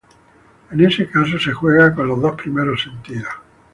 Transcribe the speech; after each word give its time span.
En 0.71 0.81
este 0.83 1.07
caso 1.07 1.37
se 1.37 1.53
juega 1.53 1.93
con 1.93 2.07
los 2.07 2.19
dos 2.19 2.33
primeros 2.35 2.81
sentidos. 2.81 3.29